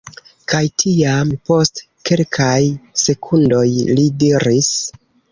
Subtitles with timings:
[0.51, 1.81] Kaj tiam, post
[2.21, 2.59] kelkaj
[3.01, 3.65] sekundoj,
[3.99, 4.71] li diris: